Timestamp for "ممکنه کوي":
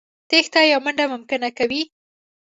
1.13-1.81